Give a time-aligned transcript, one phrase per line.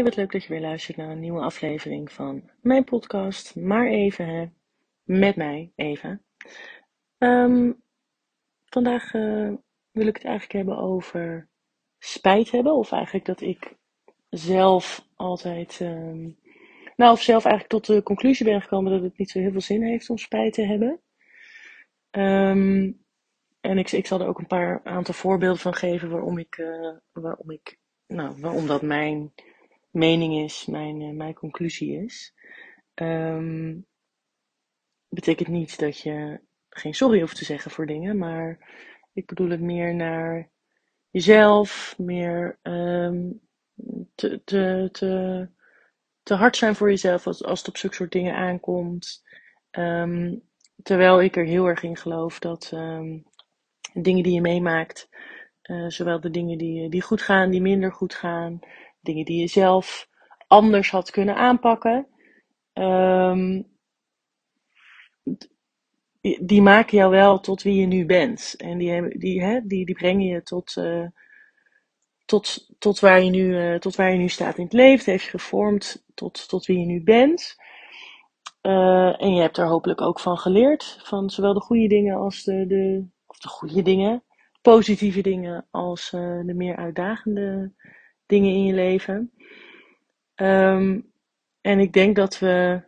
[0.00, 3.56] Hey, wat leuk dat je weer luistert naar een nieuwe aflevering van mijn podcast.
[3.56, 4.54] Maar even.
[5.02, 6.20] Met mij, Eva.
[7.18, 7.72] Ehm,
[8.64, 9.52] vandaag eh,
[9.90, 11.48] wil ik het eigenlijk hebben over
[11.98, 12.74] spijt hebben.
[12.74, 13.76] Of eigenlijk dat ik
[14.30, 15.78] zelf altijd.
[15.80, 16.30] ehm,
[16.96, 19.60] nou, of zelf eigenlijk tot de conclusie ben gekomen dat het niet zo heel veel
[19.60, 21.00] zin heeft om spijt te hebben.
[22.10, 22.92] Ehm,
[23.60, 26.96] en ik, ik zal er ook een paar aantal voorbeelden van geven waarom ik, eh,
[27.12, 29.32] waarom ik, nou, waarom dat mijn
[29.90, 32.34] mening is, mijn, eh, mijn conclusie is.
[32.94, 33.78] Ehm,
[35.08, 38.58] betekent niet dat je geen sorry hoeft te zeggen voor dingen, maar
[39.12, 40.50] ik bedoel het meer naar
[41.10, 43.30] jezelf, meer ehm,
[44.14, 45.48] te, te, te,
[46.22, 49.22] te hard zijn voor jezelf als, als het op zulke soort dingen aankomt.
[49.70, 50.36] Ehm,
[50.82, 52.72] terwijl ik er heel erg in geloof dat
[53.92, 55.08] dingen die je meemaakt,
[55.62, 58.58] eh, zowel de dingen die, die goed gaan, die minder goed gaan,
[59.00, 60.08] dingen die je zelf
[60.46, 62.06] anders had kunnen aanpakken,
[62.72, 63.62] ehm,
[66.40, 68.54] die, maken jou wel tot wie je nu bent.
[68.56, 71.06] En die, die, hè, die, die brengen je tot, eh,
[72.24, 75.12] tot, tot, waar je nu, eh, tot waar je nu staat in het leven.
[75.12, 77.56] Heeft je gevormd tot, tot wie je nu bent.
[78.60, 81.00] Eh, en je hebt er hopelijk ook van geleerd.
[81.02, 84.22] Van zowel de goede dingen als de, de, of de goede dingen,
[84.62, 87.76] positieve dingen, als de meer uitdagende dingen
[88.32, 89.32] in je leven.
[90.34, 91.00] Ehm,
[91.60, 92.82] en ik denk dat we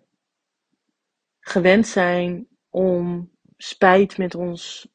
[1.41, 4.89] gewend zijn om spijt met ons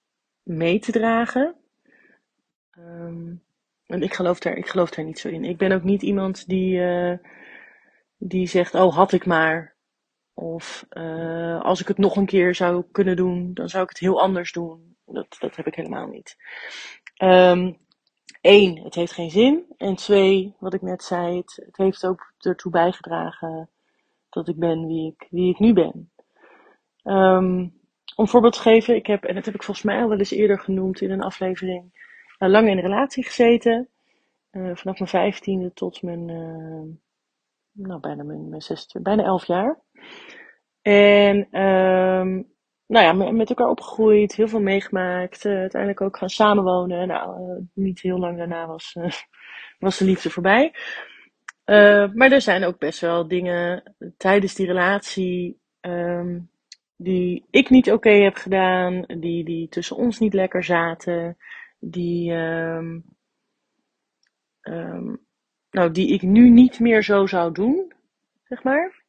[0.44, 1.56] mee te dragen.
[2.72, 3.36] Ehm,
[3.86, 5.44] en ik geloof, daar, ik geloof daar niet zo in.
[5.44, 7.18] Ik ben ook niet iemand die, eh,
[8.18, 9.75] die zegt: Oh, had ik maar.
[10.34, 14.00] Of eh, als ik het nog een keer zou kunnen doen, dan zou ik het
[14.00, 14.95] heel anders doen.
[15.06, 16.36] Dat, dat heb ik helemaal niet.
[18.50, 19.66] Eén, het heeft geen zin.
[19.78, 23.69] En twee, wat ik net zei, het, heeft ook ertoe bijgedragen
[24.30, 26.12] dat ik ben wie ik, wie ik nu ben.
[27.03, 27.68] Ehm,
[28.16, 30.31] om voorbeeld te geven, ik heb, en dat heb ik volgens mij al wel eens
[30.31, 31.84] eerder genoemd in een aflevering,
[32.40, 33.88] uh, lang in een relatie gezeten.
[34.52, 36.96] Uh, vanaf mijn vijftiende tot mijn, uh,
[37.72, 39.79] nou bijna mijn, mijn zesde, bijna elf jaar.
[40.81, 42.56] En um,
[42.88, 45.46] nou ja, met elkaar opgegroeid, heel veel meegemaakt.
[45.46, 47.08] Uh, uiteindelijk ook gaan samenwonen.
[47.08, 49.12] Nou, uh, niet heel lang daarna was, uh,
[49.80, 50.74] was de liefde voorbij.
[52.14, 56.50] maar er zijn ook best wel dingen tijdens die relatie um,
[56.97, 61.38] die ik niet oké heb gedaan, die, die tussen ons niet lekker zaten,
[61.80, 63.03] die, um,
[64.62, 65.26] um,
[65.72, 67.94] nou, die ik nu niet meer zo zou doen,
[68.44, 69.03] zeg maar.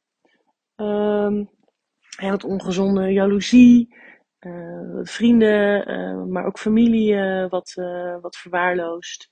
[2.20, 3.94] Heel wat ongezonde jaloezie,
[4.40, 7.74] uh, vrienden, uh, maar ook familie uh, wat,
[8.20, 9.30] wat verwaarloosd.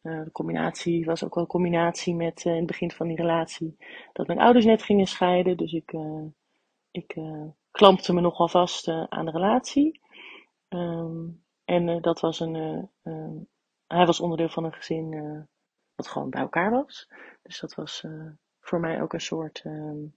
[0.00, 3.76] de combinatie was ook wel een combinatie met in het begin van die relatie
[4.12, 5.56] dat mijn ouders net gingen scheiden.
[5.56, 5.92] Dus ik,
[6.90, 7.16] ik
[7.70, 10.00] klampte me nogal vast aan de relatie.
[10.68, 12.88] Um, en dat was een.
[13.86, 15.48] hij was onderdeel van een gezin
[15.94, 17.08] wat gewoon bij elkaar was.
[17.42, 18.04] Dus dat was
[18.60, 19.64] voor mij ook een soort.
[19.64, 20.14] Um,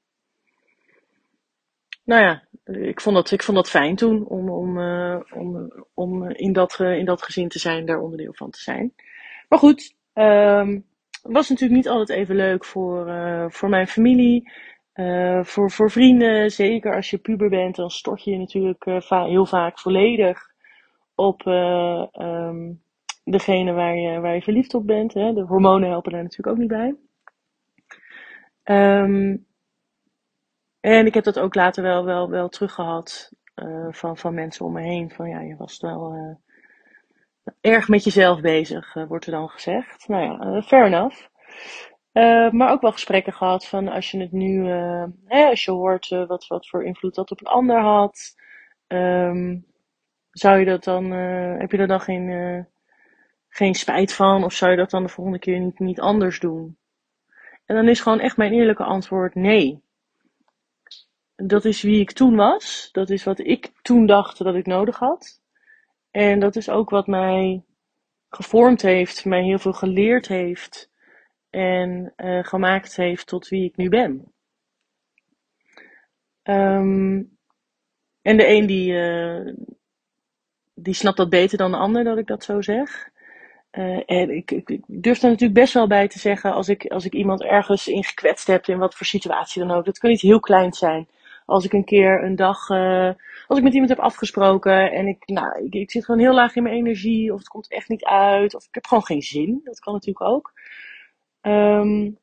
[2.04, 6.30] nou ja, ik vond dat, ik vond dat fijn toen om, om, uh, om, om
[6.30, 8.94] in, dat, uh, in dat gezin te zijn, daar onderdeel van te zijn.
[9.50, 10.86] Maar goed, um,
[11.22, 14.52] was natuurlijk niet altijd even leuk voor, uh, voor mijn familie,
[15.42, 16.52] voor, voor vrienden.
[16.52, 20.52] Zeker als je puber bent, dan stort je je natuurlijk va heel vaak volledig
[21.16, 22.82] op um,
[23.24, 25.14] degene waar je, waar je verliefd op bent.
[25.14, 25.34] Hè.
[25.34, 26.96] De hormonen helpen daar natuurlijk ook niet bij.
[28.64, 29.46] Um,
[30.84, 34.74] en ik heb dat ook later wel, wel, wel teruggehad uh, van, van mensen om
[34.74, 35.12] me heen.
[35.12, 36.36] Van ja, je was wel uh,
[37.62, 40.08] erg met jezelf bezig, uh, wordt er dan gezegd.
[40.08, 41.28] Nou ja, fair enough.
[42.54, 44.68] maar ook wel gesprekken gehad van als je het nu,
[45.26, 48.36] hè, als je hoort wat, wat voor invloed dat op een ander had.
[48.88, 49.66] Um,
[50.32, 51.12] zou je dat dan,
[51.60, 52.68] heb je er dan geen,
[53.50, 54.44] geen spijt van?
[54.44, 56.78] Of zou je dat dan de volgende keer niet, niet anders doen?
[57.66, 59.84] En dan is gewoon echt mijn eerlijke antwoord nee
[61.48, 62.90] dat is wie ik toen was.
[62.92, 65.42] Dat is wat ik toen dacht dat ik nodig had.
[66.12, 67.64] En dat is ook wat mij
[68.30, 70.92] gevormd heeft, mij heel veel geleerd heeft
[71.50, 74.34] en uh, gemaakt heeft tot wie ik nu ben.
[76.44, 77.38] Um,
[78.22, 79.54] en de een die, uh,
[80.74, 83.12] die snapt dat beter dan de ander dat ik dat zo zeg.
[83.72, 87.06] Uh, en ik, ik, durf er natuurlijk best wel bij te zeggen als ik, als
[87.06, 89.86] ik iemand ergens in gekwetst heb, in wat voor situatie dan ook.
[89.86, 91.08] Dat kan iets heel kleins zijn
[91.46, 93.12] als ik een keer een dag, uh,
[93.48, 96.64] als ik met iemand heb afgesproken en ik, nou, ik, zit gewoon heel laag in
[96.64, 99.62] mijn energie, of het komt echt niet uit, of ik heb gewoon geen zin.
[99.64, 100.54] Dat kan natuurlijk ook.
[101.42, 102.18] Um,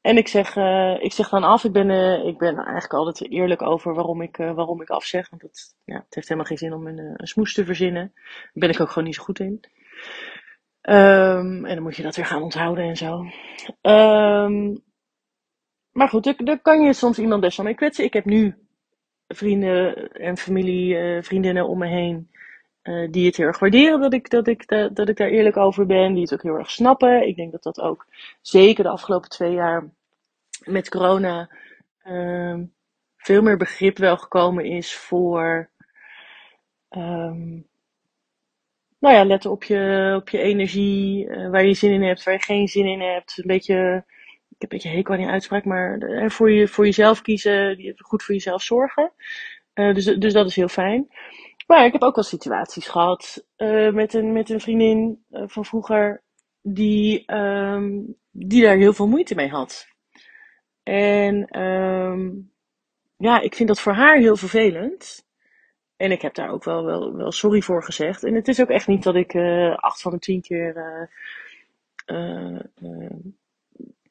[0.00, 3.30] En ik zeg, uh, ik zeg dan af, ik ben, uh, ik ben eigenlijk altijd
[3.30, 5.30] eerlijk over waarom ik, waarom ik afzeg.
[5.30, 8.12] Want het, ja, het heeft helemaal geen zin om een, een smoes te verzinnen.
[8.14, 9.60] Daar ben ik ook gewoon niet zo goed in.
[10.82, 13.24] Um, en dan moet je dat weer gaan onthouden en zo.
[13.82, 14.84] Um,
[15.96, 18.04] maar goed, daar kan je soms iemand best wel mee kwetsen.
[18.04, 18.54] Ik heb nu
[19.28, 22.30] vrienden en familie, vriendinnen om me heen
[22.86, 25.56] uh, die het heel erg waarderen dat ik, dat, ik, dat, dat ik daar eerlijk
[25.56, 26.12] over ben.
[26.12, 27.26] Die het ook heel erg snappen.
[27.26, 28.06] Ik denk dat dat ook
[28.40, 29.90] zeker de afgelopen twee jaar
[30.64, 31.50] met corona
[32.04, 32.58] uh,
[33.16, 35.70] veel meer begrip wel gekomen is voor.
[36.90, 37.66] Um,
[38.98, 42.34] nou ja, letten op je, op je energie, uh, waar je zin in hebt, waar
[42.34, 43.38] je geen zin in hebt.
[43.38, 44.04] Een beetje,
[44.48, 47.94] ik heb een beetje hekel aan die uitspraak, maar uh, voor, je, voor jezelf kiezen,
[47.96, 49.12] goed voor jezelf zorgen.
[49.74, 51.08] Uh, dus, dus dat is heel fijn.
[51.66, 56.22] Maar ik heb ook wel situaties gehad uh, met, een, met een vriendin van vroeger
[56.62, 59.86] die, um, die daar heel veel moeite mee had.
[60.82, 62.52] En um,
[63.16, 65.24] ja, ik vind dat voor haar heel vervelend.
[65.96, 68.24] En ik heb daar ook wel, wel, wel sorry voor gezegd.
[68.24, 69.34] En het is ook echt niet dat ik
[69.76, 70.74] acht van de tien keer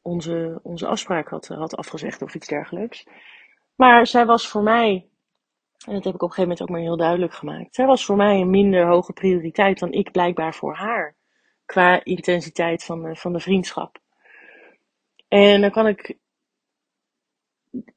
[0.06, 3.07] onze, onze afspraak had, had afgezegd of iets dergelijks.
[3.75, 5.10] Maar zij was voor mij
[5.86, 7.75] en dat heb ik op een gegeven moment ook maar heel duidelijk gemaakt.
[7.75, 11.16] Zij was voor mij een minder hoge prioriteit dan ik blijkbaar voor haar.
[11.66, 13.98] Qua intensiteit van de, van de vriendschap.
[15.28, 16.18] En dan kan ik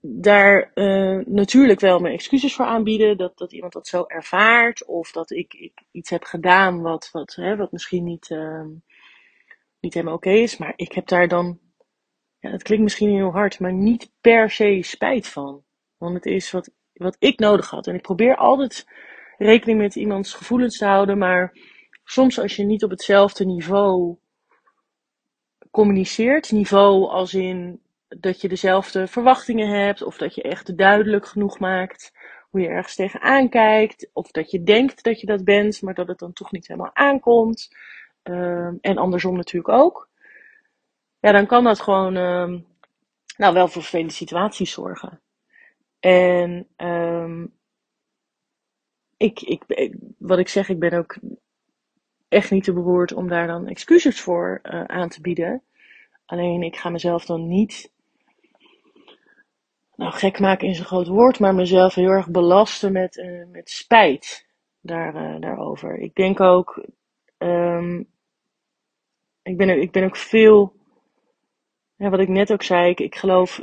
[0.00, 3.16] daar uh, natuurlijk wel mijn excuses voor aanbieden.
[3.16, 4.84] Dat, dat iemand dat zo ervaart.
[4.84, 8.64] Of dat ik, ik iets heb gedaan wat, wat, hè, wat misschien niet, uh,
[9.80, 10.56] niet helemaal oké is.
[10.56, 11.58] Maar ik heb daar dan,
[12.38, 15.62] ja, dat klinkt misschien heel hard, maar niet per se spijt van.
[15.96, 17.86] Want het is wat wat ik nodig had.
[17.86, 18.86] En ik probeer altijd
[19.38, 21.58] rekening met iemands gevoelens te houden, maar
[22.04, 24.16] soms als je niet op hetzelfde niveau
[25.70, 31.58] communiceert, niveau als in dat je dezelfde verwachtingen hebt, of dat je echt duidelijk genoeg
[31.58, 32.12] maakt
[32.50, 36.08] hoe je ergens tegenaan kijkt, of dat je denkt dat je dat bent, maar dat
[36.08, 37.76] het dan toch niet helemaal aankomt.
[38.24, 40.07] Uh, en andersom natuurlijk ook.
[41.20, 42.60] Ja, dan kan dat gewoon uh,
[43.36, 45.20] nou, wel voor vervelende situaties zorgen.
[46.00, 47.52] En um,
[49.16, 49.64] ik, ik,
[50.18, 51.18] wat ik zeg, ik ben ook
[52.28, 55.62] echt niet te beroerd om daar dan excuses voor uh, aan te bieden.
[56.26, 57.92] Alleen ik ga mezelf dan niet,
[59.94, 63.70] nou gek maken in zo'n groot woord, maar mezelf heel erg belasten met, uh, met
[63.70, 64.46] spijt
[64.80, 65.98] daar, uh, daarover.
[65.98, 66.84] Ik denk ook,
[67.38, 68.08] um,
[69.42, 70.72] ik, ben, ik ben ook veel,
[71.98, 73.60] wat ik net ook zei, ik, geloof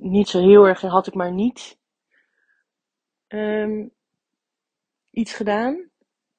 [0.00, 1.78] niet zo heel erg, had ik maar niet
[3.28, 3.90] um,
[5.10, 5.88] iets gedaan.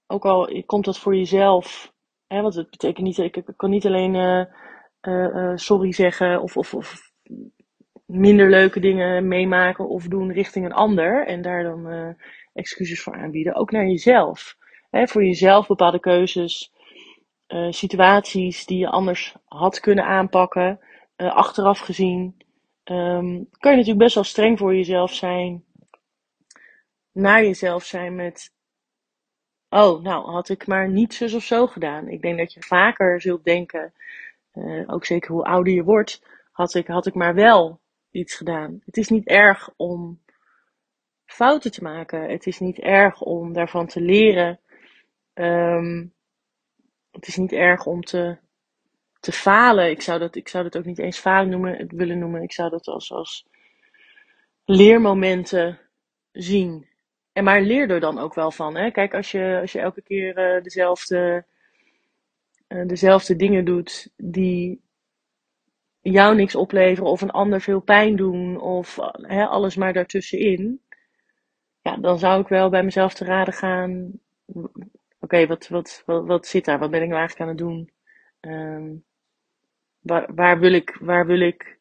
[0.07, 1.93] Ook al komt dat voor jezelf,
[2.27, 4.45] hè, want het betekent niet, ik, ik kan niet alleen uh,
[5.01, 7.11] uh, uh, sorry zeggen of, of, of
[8.05, 12.15] minder leuke dingen meemaken of doen richting een ander en daar dan
[12.53, 13.55] excuses voor aanbieden.
[13.55, 14.57] Ook naar jezelf.
[14.89, 16.73] Hè, voor jezelf bepaalde keuzes,
[17.69, 20.79] situaties die je anders had kunnen aanpakken,
[21.15, 22.35] achteraf gezien
[22.91, 25.63] um, kan je natuurlijk best wel streng voor jezelf zijn.
[27.11, 28.53] Naar jezelf zijn met.
[29.69, 32.07] Oh, nou had ik maar niet zus of zo gedaan.
[32.07, 33.93] Ik denk dat je vaker zult denken,
[34.53, 37.79] uh, ook zeker hoe ouder je wordt, had ik, had ik maar wel
[38.11, 38.81] iets gedaan.
[38.85, 40.21] Het is niet erg om
[41.25, 42.29] fouten te maken.
[42.29, 44.59] Het is niet erg om daarvan te leren.
[45.33, 46.13] Um,
[47.11, 48.37] het is niet erg om te
[49.25, 49.89] te falen.
[49.89, 52.41] Ik zou dat, ik zou dat ook niet eens falen noemen, willen noemen.
[52.41, 53.45] Ik zou dat als, als
[54.65, 55.79] leermomenten
[56.31, 56.87] zien.
[57.33, 58.75] En maar leer er dan ook wel van.
[58.75, 58.91] Hè?
[58.91, 61.45] Kijk, als je, als je elke keer uh, dezelfde,
[62.67, 64.81] uh, dezelfde dingen doet die
[66.01, 70.81] jou niks opleveren of een ander veel pijn doen of hè, alles maar daartussenin.
[71.81, 74.11] Ja, dan zou ik wel bij mezelf te raden gaan.
[75.19, 76.79] Oké, wat, wat, wat, wat zit daar?
[76.79, 77.93] Wat ben ik nou eigenlijk aan het doen?
[78.41, 79.03] Um,
[80.05, 81.79] waar, waar, wil ik, waar wil ik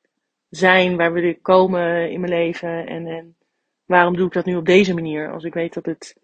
[0.48, 0.96] zijn?
[0.96, 2.86] Waar wil ik komen in mijn leven?
[2.86, 3.36] En, en
[3.84, 5.32] waarom doe ik dat nu op deze manier?
[5.32, 6.16] Als ik weet dat het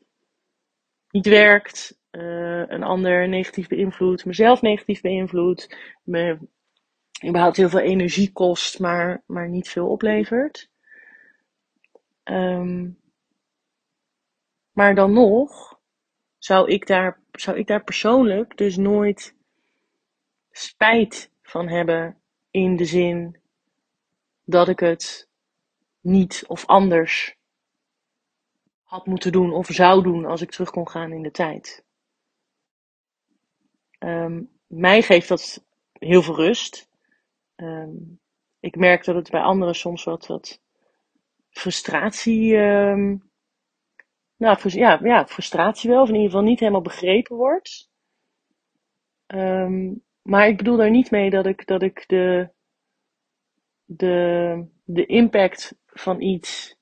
[1.10, 6.38] niet werkt, uh, een ander negatief beïnvloedt, mezelf negatief beïnvloedt, me
[7.26, 10.68] überhaupt heel veel energie kost, maar, maar niet veel oplevert.
[12.24, 12.98] Um,
[14.72, 15.78] maar dan nog
[16.38, 19.34] zou ik, daar, zou ik daar persoonlijk dus nooit
[20.50, 23.40] spijt van hebben in de zin
[24.44, 25.28] dat ik het
[26.00, 27.36] niet of anders
[28.82, 31.84] had moeten doen of zou doen als ik terug kon gaan in de tijd.
[33.98, 36.88] Um, mij geeft dat heel veel rust.
[37.56, 38.20] Um,
[38.60, 40.60] ik merk dat het bij anderen soms wat, wat
[41.50, 42.56] frustratie.
[42.56, 43.16] ehm,
[44.36, 47.90] nou, ja, ja, frustratie wel, of in ieder geval niet helemaal begrepen wordt.
[49.26, 52.48] Ehm, maar ik bedoel daar niet mee dat ik, dat ik de,
[53.84, 56.76] de, de impact van iets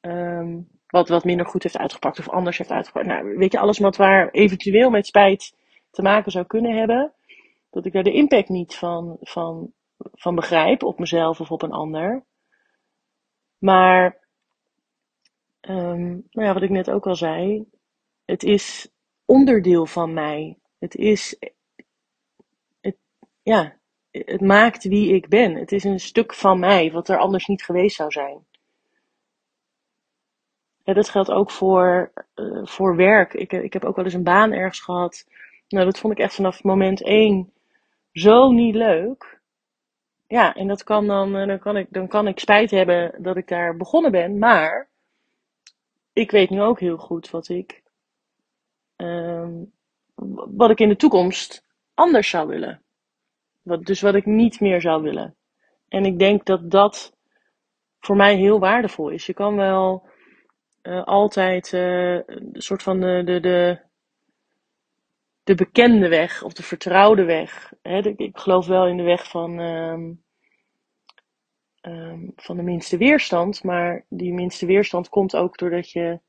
[0.00, 3.06] ehm, wat, wat minder goed heeft uitgepakt of anders heeft uitgepakt.
[3.06, 5.56] Nou, weet je, alles wat waar eventueel met spijt
[5.90, 7.12] te maken zou kunnen hebben,
[7.70, 11.72] dat ik daar de impact niet van, van, van begrijp op mezelf of op een
[11.72, 12.24] ander.
[13.58, 14.18] Maar,
[15.60, 17.64] ehm, nou ja, wat ik net ook al zei,
[18.24, 18.88] het is
[19.24, 20.58] onderdeel van mij.
[20.78, 21.38] Het is,
[23.44, 23.76] ja,
[24.10, 25.54] het maakt wie ik ben.
[25.54, 28.44] Het is een stuk van mij wat er anders niet geweest zou zijn.
[30.84, 33.34] Ja, dat geldt ook voor, eh, voor werk.
[33.34, 35.28] Ik, ik heb ook wel eens een baan ergens gehad.
[35.68, 37.52] Nou, dat vond ik echt vanaf moment één
[38.12, 39.40] zo niet leuk.
[40.26, 43.36] Ja, en dat kan dan, eh, dan, kan ik, dan kan ik spijt hebben dat
[43.36, 44.38] ik daar begonnen ben.
[44.38, 44.88] Maar
[46.12, 47.82] ik weet nu ook heel goed wat ik,
[48.96, 49.52] ehm,
[50.56, 52.83] wat ik in de toekomst anders zou willen.
[53.64, 55.36] Wat, dus wat ik niet meer zou willen.
[55.88, 57.16] En ik denk dat dat
[58.00, 59.26] voor mij heel waardevol is.
[59.26, 60.08] Je kan wel
[60.82, 63.78] eh, altijd eh, een soort van de, de, de,
[65.42, 67.72] de bekende weg of de vertrouwde weg.
[67.82, 67.98] Hè?
[67.98, 70.12] ik geloof wel in de weg van, ehm,
[71.80, 73.62] ehm, van de minste weerstand.
[73.62, 76.20] Maar die minste weerstand komt ook doordat je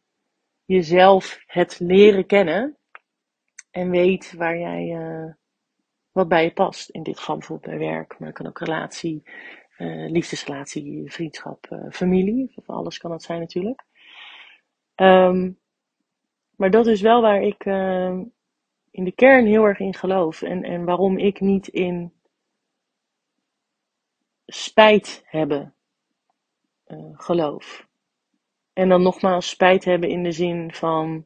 [0.65, 2.77] jezelf het leren kennen.
[3.71, 5.33] En weet waar jij, eh,
[6.15, 6.89] wat bij je past.
[6.89, 9.23] In dit geval bijvoorbeeld bij werk, maar het kan ook relatie,
[9.77, 12.51] eh, liefdesrelatie, vriendschap, eh, familie.
[12.55, 13.83] Of alles kan dat zijn natuurlijk.
[14.95, 15.51] Ehm,
[16.55, 18.23] maar dat is wel waar ik ehm,
[18.91, 20.41] in de kern heel erg in geloof.
[20.41, 22.13] En, en waarom ik niet in
[24.45, 25.73] spijt hebben
[26.83, 27.87] eh, geloof.
[28.73, 31.25] En dan nogmaals spijt hebben in de zin van.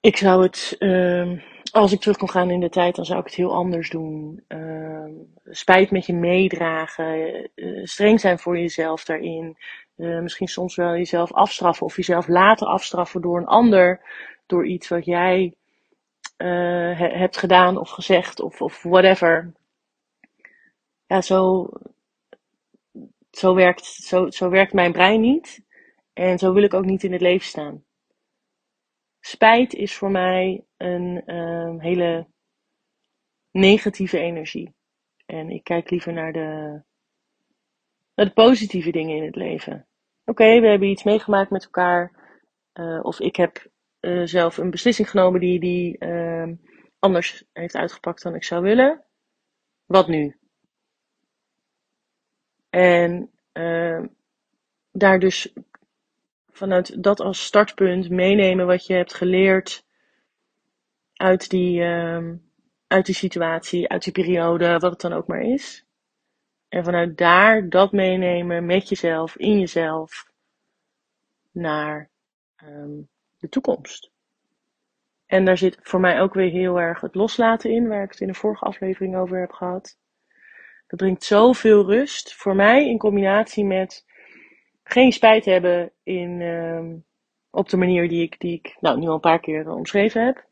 [0.00, 1.38] Ik zou het, ehm,
[1.72, 4.44] als ik terug kon gaan in de tijd, dan zou ik het heel anders doen.
[4.48, 5.10] Ehm,
[5.44, 9.56] spijt met je meedragen, eh, streng zijn voor jezelf daarin.
[9.96, 14.00] Eh, misschien soms wel jezelf afstraffen of jezelf laten afstraffen door een ander,
[14.46, 15.52] door iets wat jij
[16.36, 16.48] eh,
[16.98, 19.52] he- hebt gedaan of gezegd of, of whatever.
[21.06, 21.68] Ja, zo,
[23.30, 25.60] zo, werkt, zo, zo werkt mijn brein niet.
[26.12, 27.84] En zo wil ik ook niet in het leven staan.
[29.28, 32.26] Spijt is voor mij een ehm, hele
[33.50, 34.74] negatieve energie.
[35.26, 36.82] En ik kijk liever naar de,
[38.34, 39.86] positieve dingen in het leven.
[40.24, 42.12] Oké, we hebben iets meegemaakt met elkaar.
[42.72, 43.70] eh, of ik heb
[44.00, 46.54] eh, zelf een beslissing genomen die, die ehm,
[46.98, 49.04] anders heeft uitgepakt dan ik zou willen.
[49.86, 50.36] Wat nu?
[52.70, 54.06] En ehm,
[54.92, 55.52] daar dus
[56.58, 59.84] vanuit dat als startpunt meenemen wat je hebt geleerd
[61.14, 62.36] uit die, ehm,
[62.86, 65.86] uit die situatie, uit die periode, wat het dan ook maar is.
[66.68, 70.30] En vanuit daar dat meenemen met jezelf, in jezelf,
[71.50, 72.10] naar
[72.56, 73.00] ehm,
[73.38, 74.10] de toekomst.
[75.26, 78.20] En daar zit voor mij ook weer heel erg het loslaten in, waar ik het
[78.20, 79.98] in de vorige aflevering over heb gehad.
[80.86, 84.04] Dat brengt zoveel rust voor mij in combinatie met
[84.88, 86.96] geen spijt hebben in, ehm,
[87.50, 90.46] op de manier die ik, die ik nou, nu al een paar keer omschreven heb.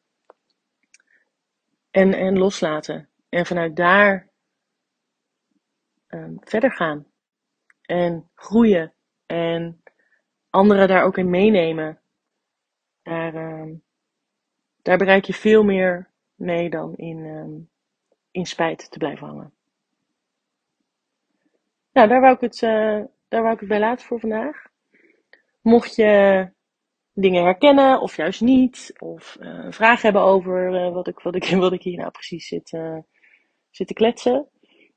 [1.90, 3.09] En, en loslaten.
[3.28, 4.28] En vanuit daar
[6.07, 7.07] ehm, verder gaan.
[7.83, 8.93] En groeien.
[9.26, 9.83] En
[10.50, 12.00] anderen daar ook in meenemen.
[13.02, 13.75] Daar, ehm,
[14.83, 17.69] daar bereik je veel meer mee dan in,
[18.31, 19.52] in spijt te blijven hangen.
[21.93, 24.66] Nou, daar wou ik het, eh, daar wou ik het bij laten voor vandaag.
[25.61, 26.49] Mocht je
[27.12, 31.21] dingen herkennen of juist niet, of eh, een vraag hebben over eh, wat, ik,
[31.73, 32.99] ik, hier nou precies zit, eh,
[33.71, 34.49] zit te kletsen,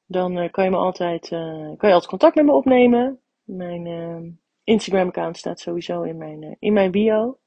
[0.05, 3.19] dan kan je me altijd, kan je altijd contact met me opnemen.
[3.43, 7.39] Mijn Instagram-account staat sowieso in mijn, in mijn bio.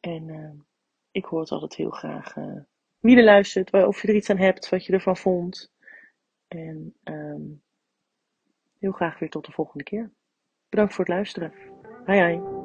[0.00, 0.66] En
[1.10, 2.34] ik hoor het altijd heel graag
[2.98, 5.72] wie er luistert, of je er iets aan hebt, wat je ervan vond.
[6.48, 7.42] En ehm,
[8.78, 10.10] heel graag weer tot de volgende keer.
[10.68, 11.52] Bedankt voor het luisteren.
[12.04, 12.55] Hoi hoi.